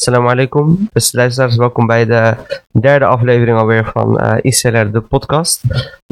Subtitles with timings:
[0.00, 1.56] Assalamu alaikum, beste luisteraars.
[1.56, 2.34] Welkom bij de
[2.80, 5.62] derde aflevering alweer van uh, ICLR, de podcast.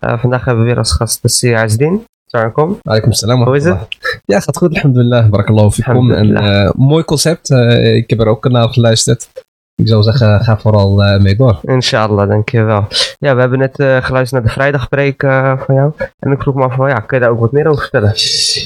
[0.05, 2.05] Uh, vandaag hebben we weer als gast de Azdin.
[2.31, 2.79] Welkom.
[2.83, 3.43] Alaikum salam.
[3.43, 3.79] Hoe is het?
[4.25, 5.29] Ja, gaat goed, alhamdulillah.
[5.29, 6.11] Barakallahu fikum.
[6.11, 7.51] Een uh, mooi concept.
[7.51, 9.29] ik heb er ook naar geluisterd.
[9.83, 11.61] Ik zou zeggen, ga vooral uh, mee door.
[11.63, 12.87] Inshallah, dankjewel.
[13.19, 15.93] Ja, we hebben net uh, geluisterd naar de vrijdagpreek uh, van jou.
[16.19, 18.13] En ik vroeg me af, van, ja, kun je daar ook wat meer over vertellen?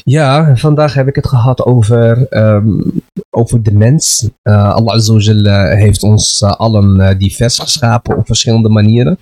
[0.04, 4.30] Ja, vandaag heb ik het gehad over, um, over de mens.
[4.42, 9.18] Allah Azzawajal heeft ons allen divers geschapen op verschillende manieren.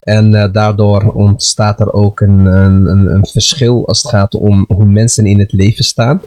[0.00, 5.26] En daardoor ontstaat er ook een, een, een, verschil als het gaat om hoe mensen
[5.26, 6.20] in het leven staan.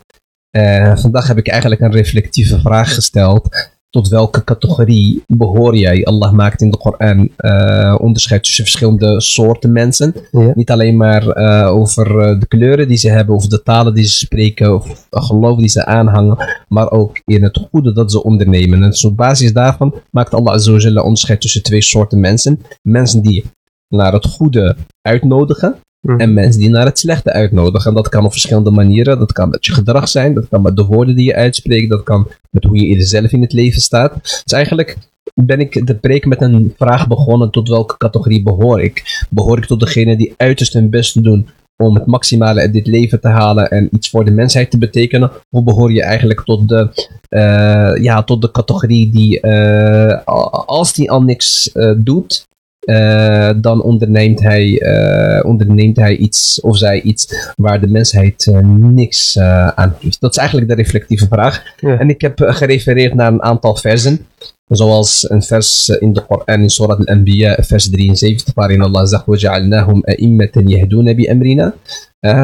[0.96, 3.50] vandaag heb ik eigenlijk een reflectieve vraag gesteld
[3.92, 6.06] tot welke categorie behoor jij?
[6.06, 10.16] Allah maakt in de Koran uh, onderscheid tussen verschillende soorten mensen.
[10.54, 14.04] Niet alleen maar uh, over eh, de kleuren die ze hebben, of de talen die
[14.04, 18.84] ze spreken, of geloof die ze aanhangen, maar ook in het goede dat ze ondernemen.
[18.84, 22.62] En op basis daarvan maakt Allah een onderscheid tussen twee soorten mensen.
[22.82, 23.46] Mensen die
[23.88, 26.34] naar het goede uitnodigen en mhm.
[26.34, 27.90] mensen die naar het slechte uitnodigen.
[27.90, 29.20] En dat kan op verschillende manieren.
[29.20, 32.04] Dat kan met je gedrag zijn, dat kan met de woorden die je uitspreekt, dat
[32.04, 34.42] kan met hoe je zelf in het leven staat.
[34.44, 34.98] Dus eigenlijk
[35.34, 39.26] ben ik de preek met een vraag begonnen: tot welke categorie behoor ik?
[39.30, 41.50] Behoor ik tot degene die uiterst hun best doen
[41.84, 45.32] om het maximale uit dit leven te halen en iets voor de mensheid te betekenen?
[45.50, 46.90] Of behoor je eigenlijk tot de,
[47.30, 50.24] uh, ja, tot de categorie die, uh,
[50.66, 52.50] als die al niks uh, doet,
[52.87, 58.59] uh, dan onderneemt hij, uh, onderneemt hij iets of zij iets waar de mensheid uh,
[58.79, 59.39] niks
[59.75, 60.21] aan heeft.
[60.21, 61.63] Dat is eigenlijk de reflectieve vraag.
[61.81, 61.99] Ja.
[61.99, 64.27] En ik heb gerefereerd naar een aantal versen.
[64.67, 70.01] Zoals een vers in de Koran in Surah al-Anbiya, vers 73, waarin Allah zegt: وَجَعَلْنَاهُمْ
[70.05, 71.75] أَئِمَّةً يَهْدُونَ بِأَمْرِنَا.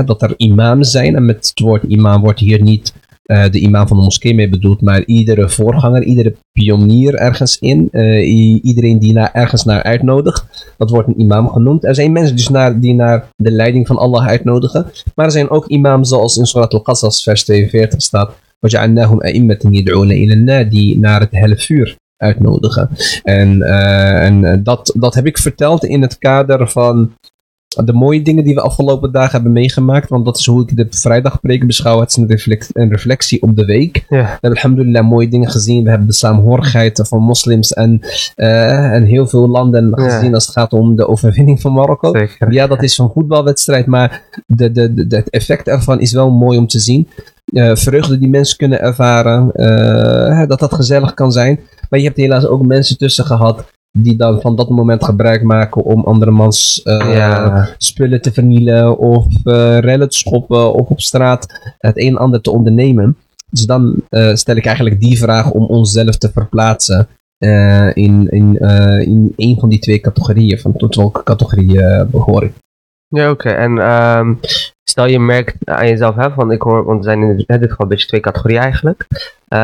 [0.05, 2.93] Dat er imams zijn, en met het woord imam wordt hier niet
[3.27, 7.89] uh, de imam van de moskee mee bedoeld, maar iedere voorganger, iedere pionier ergens in,
[7.93, 11.85] uh, iedereen die naar, ergens naar uitnodigt, dat wordt een imam genoemd.
[11.85, 15.51] Er zijn mensen dus naar, die naar de leiding van Allah uitnodigen, maar er zijn
[15.51, 18.31] ook imams zoals in Surat al-Qasas vers 42 staat,
[18.61, 22.91] وَجَعَلْنَاهُمْ أَئِمَّةً يَدْعُونَ إِلَى النَّارِ die naar het helle vuur uitnodigen.
[23.23, 27.13] En, uh, en dat, dat heb ik verteld in het kader van
[27.86, 30.10] de mooie dingen die we afgelopen dagen hebben meegemaakt.
[30.10, 32.00] Want dat is hoe ik de vrijdagpreken beschouw.
[32.00, 34.06] Het is een, reflect, een reflectie op de week.
[34.10, 34.22] Ja.
[34.22, 35.84] We hebben alhamdulillah mooie dingen gezien.
[35.84, 38.00] We hebben de saamhorigheid van moslims en,
[38.36, 42.12] uh, en heel veel landen gezien als het gaat om de overwinning van Marokko.
[42.12, 42.52] Zeker.
[42.52, 43.86] Ja, dat is een voetbalwedstrijd.
[43.86, 47.08] Maar de, de, de, het effect ervan is wel mooi om te zien.
[47.46, 49.52] Uh, vreugde die mensen kunnen ervaren.
[49.54, 51.60] Uh, dat dat gezellig kan zijn.
[51.90, 53.66] Maar je hebt helaas ook mensen tussen gehad
[54.04, 59.80] die dan van dat moment gebruik maken om andermans uh, spullen te vernielen of uh,
[59.80, 63.18] rellen te schoppen of op straat het een en ander te ondernemen.
[63.50, 67.08] Dus dan uh, stel ik eigenlijk die vraag om onszelf te verplaatsen
[67.94, 68.58] in, in,
[69.00, 70.60] in een van die twee categorieën.
[70.60, 72.54] Van tot welke categorie behoor ik?
[73.08, 73.50] Ja, oké.
[73.50, 74.40] En um,
[74.84, 77.78] stel je merkt aan jezelf, hè, van ik hoor, want er zijn in dit geval
[77.80, 79.08] een beetje twee categorieën eigenlijk.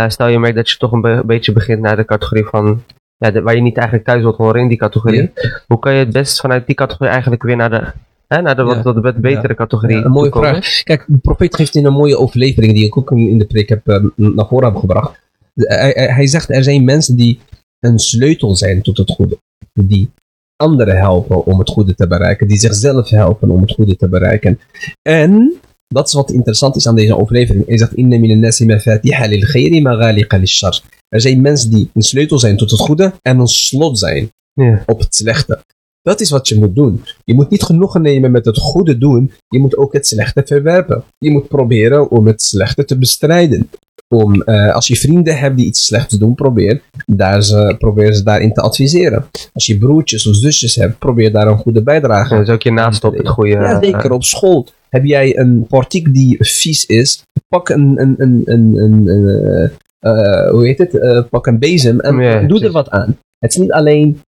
[0.08, 2.82] stel je merkt dat je toch een be beetje begint naar de categorie van
[3.18, 5.32] ja, waar je niet eigenlijk thuis wilt horen in die categorie.
[5.68, 7.92] Hoe kan je het best vanuit die categorie eigenlijk weer naar de,
[8.28, 10.84] hè, naar de wat, wat betere categorie Een mooie vraag.
[10.84, 13.88] Kijk, de profeet geeft in een mooie overlevering die ik ook in de preek heb
[13.88, 15.22] uh, naar voren heb gebracht.
[15.54, 17.40] Hij, hij zegt er zijn mensen die
[17.80, 19.38] een sleutel zijn tot het goede.
[19.74, 20.12] Die
[20.56, 22.48] anderen helpen om het goede te bereiken.
[22.48, 24.60] Die zichzelf helpen om het goede te bereiken.
[25.02, 25.54] En
[25.94, 27.68] dat is wat interessant is aan deze overlevering.
[27.68, 30.82] Hij zegt, inna min nasi mafatiha lil khayri maghaliqa lil shar.
[31.10, 34.84] Er zijn mensen die een sleutel zijn tot het goede en een slot zijn ja.
[34.86, 35.60] op het slechte.
[36.02, 37.04] Dat is wat je moet doen.
[37.24, 39.32] Je moet niet genoegen nemen met het goede doen.
[39.48, 41.04] Je moet ook het slechte verwerpen.
[41.18, 43.70] Je moet proberen om het slechte te bestrijden.
[44.14, 48.24] Om, uh, als je vrienden hebt die iets slechts doen, probeer, daar ze, probeer ze
[48.24, 49.26] daarin te adviseren.
[49.54, 52.34] Als je broertjes of zusjes hebt, probeer daar een goede bijdrage.
[52.34, 53.52] Ja, dus ook je naast op het goede.
[53.52, 54.68] Ja, zeker op school.
[54.90, 60.50] Heb jij een portiek die vies is, pak een, een, een, een, een, een uh,
[60.50, 63.18] hoe heet het, uh, pak een bezem en doe er wat aan.
[63.40, 64.22] Het is niet alleen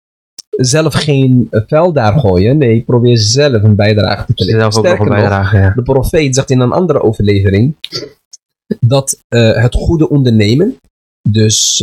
[0.51, 2.59] zelf geen vuil daar gooien.
[2.59, 4.73] Nee, probeer zelf een bijdrage te leveren.
[4.73, 5.73] Sterker nog, ja.
[5.77, 7.75] de profeet zegt in een andere overlevering
[8.81, 10.77] dat uh, het goede ondernemen,
[11.29, 11.77] dus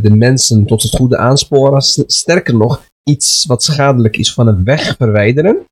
[0.00, 4.96] de mensen tot het goede aansporen, sterker nog, iets wat schadelijk is van het weg
[4.96, 5.64] verwijderen,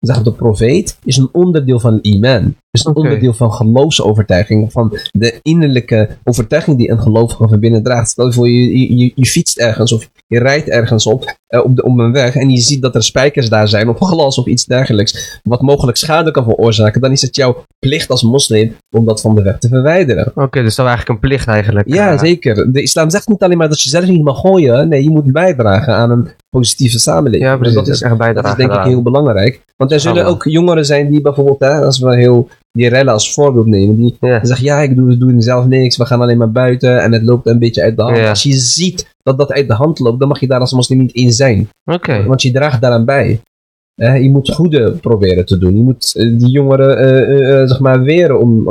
[0.00, 2.54] zegt de profeet, is een onderdeel van iman.
[2.70, 4.72] Is een onderdeel van geloofsovertuiging.
[4.72, 8.08] Van de innerlijke overtuiging die een gelovige van binnen draagt.
[8.10, 11.76] Stel je voor, je, je, je- fietst ergens of je rijdt ergens op, eh, op,
[11.76, 12.34] de, op een weg.
[12.36, 15.40] En je ziet dat er spijkers daar zijn of glas of iets dergelijks.
[15.42, 17.00] Wat mogelijk schade kan veroorzaken.
[17.00, 20.32] Dan is het jouw plicht als moslim om dat van de weg te verwijderen.
[20.34, 21.88] Oké, dus dat is eigenlijk een plicht eigenlijk.
[21.94, 22.72] Ja, Eh, zeker.
[22.72, 24.88] De islam zegt niet alleen maar dat je zelf niet mag gooien.
[24.88, 27.44] Nee, je moet bijdragen aan een positieve samenleving.
[27.44, 27.76] Ja, En precies.
[27.76, 28.50] dat Dat is, echt dat bijdragen.
[28.50, 29.60] is denk ik heel belangrijk.
[29.80, 30.32] Want er zullen Allemaal.
[30.34, 34.16] ook jongeren zijn die bijvoorbeeld, hè, als we heel die rellen als voorbeeld nemen, die
[34.20, 34.44] Ja.
[34.44, 37.46] zeggen, ja, ik doe, doe zelf niks, we gaan alleen maar buiten en het loopt
[37.46, 38.16] een beetje uit de hand.
[38.28, 40.98] Als je ziet dat dat uit de hand loopt, dan mag je daar als moslim
[40.98, 41.68] niet in zijn.
[42.26, 43.40] Want je draagt daaraan bij.
[44.06, 45.76] Je moet het goede proberen te doen.
[45.76, 48.68] Je moet eh, die jongeren eh, eh, zeg maar weren om,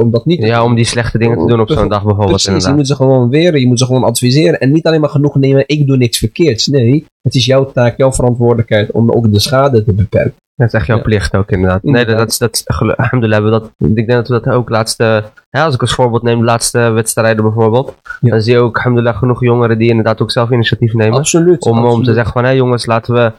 [0.00, 2.28] om dat niet te Ja, om die slechte dingen te doen op zo'n dag bijvoorbeeld
[2.28, 2.76] Precies, je inderdaad.
[2.76, 4.60] moet ze gewoon weren, je moet ze gewoon adviseren.
[4.60, 6.66] En niet alleen maar genoeg nemen, ik doe niks verkeerds.
[6.66, 10.34] Nee, het is jouw taak, jouw verantwoordelijkheid om ook de schade te beperken.
[10.54, 11.02] Dat is echt jouw Ja.
[11.02, 11.82] plicht ook inderdaad.
[11.82, 12.18] Nee, Inderdaad.
[12.28, 15.74] dat, dat is, dat hebben dat, ik denk dat we dat ook laatste, ja, als
[15.74, 18.30] ik als voorbeeld neem, de laatste wedstrijden bijvoorbeeld, Ja.
[18.30, 21.18] dan zie je ook alhamdulillah genoeg jongeren die inderdaad ook zelf initiatief nemen.
[21.18, 21.64] Absoluut.
[21.64, 23.32] om, om te zeggen van, hé jongens, laten we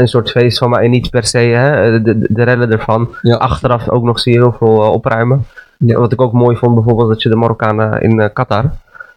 [0.00, 3.08] een soort feest van, maar niet per se hè, de, de, de rellen ervan.
[3.22, 3.36] Ja.
[3.36, 5.44] Achteraf ook nog zie je heel veel eh, opruimen.
[5.78, 5.98] Ja.
[5.98, 8.70] Wat ik ook mooi vond bijvoorbeeld, dat je de Marokkanen in eh, Qatar,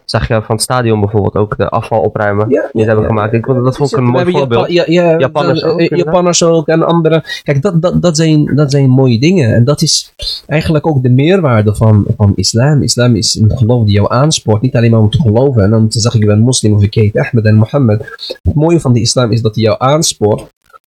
[0.06, 2.50] zag je van het stadion bijvoorbeeld ook de afval opruimen.
[2.50, 3.34] Ja, Die hebben gemaakt.
[3.34, 4.72] Ik, vond- dat vond ik een mooi voorbeeld.
[4.72, 5.98] Japa- ja, ja, Japanners dan, ook, eh.
[5.98, 7.24] Japanners ook en andere.
[7.44, 9.54] Kijk, dat, dat, dat, zijn, dat zijn mooie dingen.
[9.56, 10.14] En dat is
[10.48, 12.82] eigenlijk ook de meerwaarde van, van islam.
[12.82, 14.62] Islam is een geloof die jou aanspoort.
[14.62, 16.94] Niet alleen maar om te geloven en om te zeggen ik ben moslim of ik
[16.94, 18.00] heet Ahmed en Mohammed.
[18.44, 20.44] Het mooie van de islam is dat hij jou aanspoort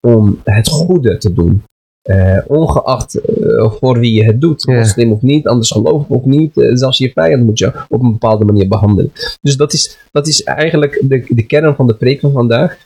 [0.07, 1.63] om het goede te doen.
[2.03, 4.63] Eh, ongeacht eh, voor wie je het doet.
[4.63, 4.79] Ja.
[4.79, 6.57] Moslim of niet, anders gelovig of niet.
[6.57, 9.13] eh, zelfs je vijand moet je op een bepaalde manier behandelen.
[9.41, 12.79] Dus dat is, dat is eigenlijk de, de kern van de preek van vandaag.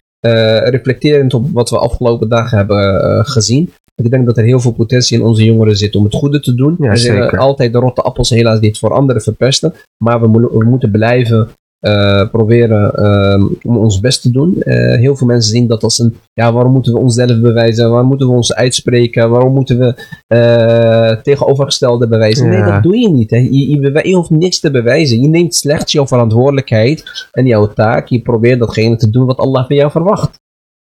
[0.65, 3.71] Reflecterend op wat we afgelopen dagen hebben gezien.
[4.03, 6.55] Ik denk dat er heel veel potentie in onze jongeren zit om het goede te
[6.55, 6.77] doen.
[6.79, 9.75] Ja, er zijn altijd de rotte appels helaas die het voor anderen verpesten.
[10.05, 11.49] Maar we, mo- we moeten blijven
[11.83, 14.61] eh, proberen eh, om ons best te doen.
[14.61, 17.91] Eh, heel veel mensen zien dat als een, ja, waarom moeten we onszelf bewijzen?
[17.91, 19.31] Waarom moeten we ons uitspreken?
[19.31, 19.95] Waarom moeten we
[20.27, 22.49] eh, tegenovergestelde bewijzen?
[22.49, 23.31] Nee, dat doe je niet.
[23.31, 23.37] Hè.
[23.37, 25.21] Je, je, bewe- je hoeft niks te bewijzen.
[25.21, 28.09] Je neemt slechts jouw verantwoordelijkheid en jouw taak.
[28.09, 30.41] Je probeert datgene te doen wat Allah van jou verwacht.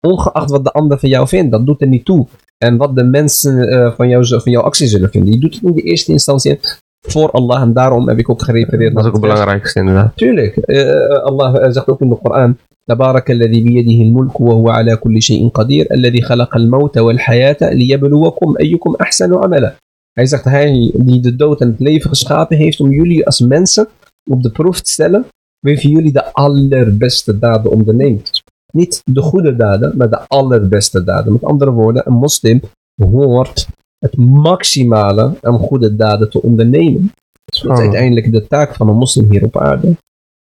[0.08, 2.28] Ongeacht wat de ander van jou vindt, dat doet er niet toe.
[2.58, 5.34] En wat de mensen van, jou, van jouw actie zullen vinden.
[5.34, 6.60] Je doet het in de eerste instantie
[7.07, 7.63] voor Allah.
[7.63, 9.45] En daarom heb ik ook gerefereerd Dat is ook het naar het vers.
[9.45, 10.17] belangrijkste inderdaad.
[10.17, 10.57] Tuurlijk.
[10.57, 12.57] eh, Allah eh, zegt ook in de Koran.
[12.87, 18.95] تبارك الذي بيده الملك وهو على كل شيء قدير الذي خلق الموت والحياة ليبلوكم أيكم
[19.01, 19.75] أحسن عملا.
[20.13, 23.89] Hij zegt hij die de dood en het leven geschapen heeft om jullie als mensen
[24.31, 25.25] op de proef te stellen
[25.59, 28.43] wie van jullie de allerbeste daden onderneemt.
[28.73, 31.33] Niet de goede daden, maar de allerbeste daden.
[31.33, 32.61] Met andere woorden, een moslim
[33.03, 33.67] hoort
[34.00, 37.14] het maximale aan goede daden te ondernemen.
[37.46, 39.96] Dat is uiteindelijk de taak van een moslim hier op aarde.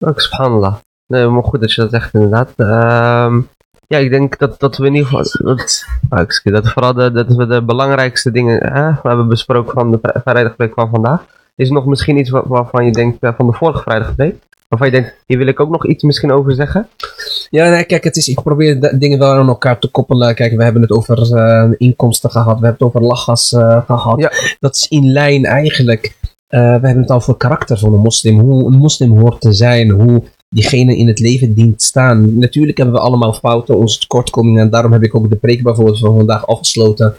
[0.05, 0.75] Ook subhanallah.
[1.07, 2.53] Nee, maar goed dat je dat zegt inderdaad.
[2.55, 3.41] Ehm,
[3.87, 7.11] ja, ik denk dat, dat we in ieder geval, dat, ah, excuse, dat vooral de,
[7.11, 8.59] dat we de belangrijkste dingen
[9.01, 11.25] we hebben besproken van de vri- vrijdagpreek van vandaag.
[11.55, 14.35] Is er nog misschien iets wa- waarvan je denkt eh, van de vorige vrijdagpreek?
[14.67, 16.87] Waarvan je denkt, hier wil ik ook nog iets misschien over zeggen?
[17.49, 20.35] Ja, nee, kijk, het is, ik probeer dingen wel aan elkaar te koppelen.
[20.35, 24.19] Kijk, we hebben het over eh, inkomsten gehad, we hebben het over lachgas eh, gehad.
[24.19, 24.31] Ja.
[24.59, 26.15] Dat is in lijn eigenlijk.
[26.47, 29.89] we hebben het al voor karakter van een moslim, hoe een moslim hoort te zijn,
[29.89, 32.39] hoe diegene in het leven dient staan.
[32.39, 34.61] Natuurlijk hebben we allemaal fouten, onze tekortkomingen.
[34.61, 37.15] En daarom heb ik ook de preek bijvoorbeeld van vandaag afgesloten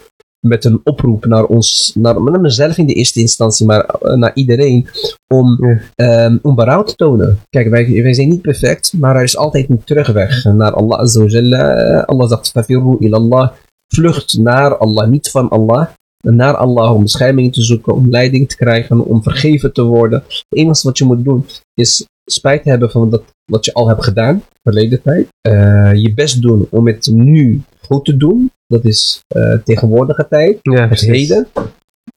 [0.47, 4.31] met een oproep naar ons, naar, naar mezelf in de eerste instantie, maar eh, naar
[4.33, 4.87] iedereen,
[5.33, 5.79] om, Ja.
[5.95, 7.39] ehm, om berouw te tonen.
[7.49, 11.19] Kijk, wij, wij zijn niet perfect, maar er is altijd een terugweg naar Allah Azza
[11.19, 11.73] wa Jalla.
[11.75, 13.49] Eh, Allah zegt, fafirru ilallah,
[13.95, 15.87] vlucht naar Allah, niet van Allah.
[16.27, 20.23] Naar Allah om bescherming te zoeken, om leiding te krijgen, om vergeven te worden.
[20.27, 24.03] Het enige wat je moet doen is spijt hebben van dat, wat je al hebt
[24.03, 25.27] gedaan, verleden tijd.
[25.41, 28.51] Eh, je best doen om het nu goed te doen.
[28.67, 31.47] Dat is eh, tegenwoordige tijd, Ja, het heden.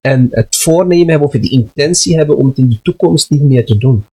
[0.01, 3.67] En het voornemen hebben of de intentie hebben om het in de toekomst niet meer
[3.67, 4.05] te doen.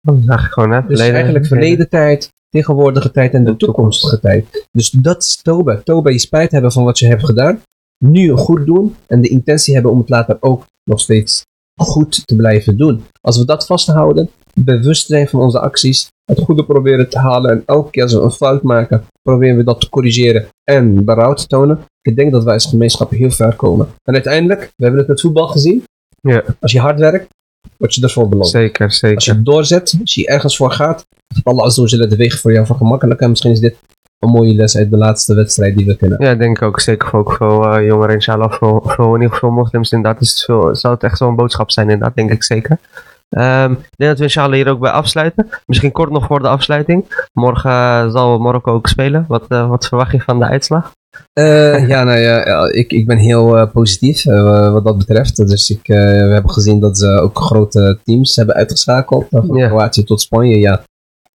[0.00, 0.86] Dat is eigenlijk gewoon, hè?
[0.86, 4.66] Dus eigenlijk verleden tijd, tegenwoordige tijd en de De toekomstige tijd.
[4.72, 5.80] Dus dat is toba.
[5.84, 7.62] Toba, je spijt hebben van wat je hebt gedaan.
[8.04, 11.42] Nu goed doen en de intentie hebben om het later ook nog steeds
[11.82, 13.04] goed te blijven doen.
[13.20, 17.62] Als we dat vasthouden, bewust zijn van onze acties, het goede proberen te halen en
[17.66, 21.46] elke keer als we een fout maken, proberen we dat te corrigeren en berouw te
[21.46, 21.78] tonen.
[22.02, 23.88] Ik denk dat wij als gemeenschap heel ver komen.
[24.02, 25.84] En uiteindelijk, we hebben het met voetbal gezien.
[26.20, 26.42] Ja.
[26.60, 27.26] Als je hard werkt,
[27.76, 28.48] word je ervoor beloond.
[28.48, 29.16] Zeker, zeker.
[29.16, 31.06] Als je doorzet, als je ergens voor gaat,
[31.42, 33.24] Allah Jalla de wegen voor jou vergemakkelijken.
[33.24, 33.76] En misschien is dit
[34.18, 36.24] een mooie les uit de laatste wedstrijd die we kennen.
[36.24, 36.80] Ja, denk ik ook.
[36.80, 38.52] Zeker voor ook veel eh, jongeren, inshallah.
[38.52, 40.20] Voor, voor in ieder geval moslims, inderdaad.
[40.20, 42.78] Is het veel, zou het echt zo'n boodschap zijn, inderdaad, denk ik zeker.
[43.34, 45.48] Ehm, ik denk dat we inshallah hier ook bij afsluiten.
[45.66, 47.26] Misschien kort nog voor de afsluiting.
[47.32, 49.24] Morgen eh, zal Marokko ook spelen.
[49.28, 50.92] Wat, eh, wat verwacht je van de uitslag?
[51.32, 54.24] Eh, ja, nou ja, ja, ik, ik ben heel positief
[54.72, 55.36] wat dat betreft.
[55.36, 55.94] Dus ik, we
[56.32, 59.26] hebben gezien dat ze ook grote teams hebben uitgeschakeld.
[59.30, 59.66] Van Ja.
[59.66, 60.82] Kroatië tot Spanje, ja.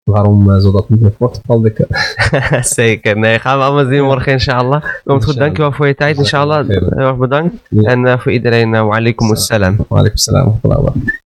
[0.03, 1.87] Waarom zou dat niet in Portugal lukken?
[2.79, 3.17] zeker.
[3.17, 4.83] Nee, gaan we allemaal zien morgen, inshallah.
[5.03, 6.67] Komt goed, dankjewel voor je tijd, inshallah.
[6.67, 7.55] Heel erg bedankt.
[7.69, 7.81] Ja.
[7.89, 9.75] En voor iedereen, wa alaikum assalam.
[9.87, 11.17] Wa alaikum salam wa rahmatullah.